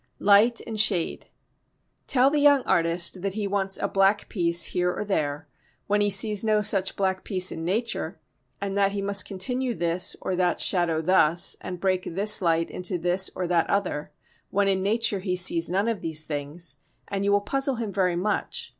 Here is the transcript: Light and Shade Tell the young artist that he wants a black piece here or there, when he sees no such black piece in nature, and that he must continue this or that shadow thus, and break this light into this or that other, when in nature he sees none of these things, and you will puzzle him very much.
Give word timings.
Light 0.17 0.61
and 0.65 0.79
Shade 0.81 1.27
Tell 2.07 2.31
the 2.31 2.39
young 2.39 2.63
artist 2.63 3.21
that 3.21 3.35
he 3.35 3.45
wants 3.45 3.77
a 3.77 3.87
black 3.87 4.27
piece 4.29 4.63
here 4.63 4.91
or 4.91 5.05
there, 5.05 5.47
when 5.85 6.01
he 6.01 6.09
sees 6.09 6.43
no 6.43 6.63
such 6.63 6.95
black 6.95 7.23
piece 7.23 7.51
in 7.51 7.63
nature, 7.63 8.19
and 8.59 8.75
that 8.75 8.93
he 8.93 9.01
must 9.03 9.27
continue 9.27 9.75
this 9.75 10.15
or 10.19 10.35
that 10.35 10.59
shadow 10.59 11.03
thus, 11.03 11.55
and 11.61 11.79
break 11.79 12.01
this 12.05 12.41
light 12.41 12.71
into 12.71 12.97
this 12.97 13.29
or 13.35 13.45
that 13.45 13.69
other, 13.69 14.11
when 14.49 14.67
in 14.67 14.81
nature 14.81 15.19
he 15.19 15.35
sees 15.35 15.69
none 15.69 15.87
of 15.87 16.01
these 16.01 16.23
things, 16.23 16.77
and 17.07 17.23
you 17.23 17.31
will 17.31 17.39
puzzle 17.41 17.75
him 17.75 17.93
very 17.93 18.15
much. 18.15 18.69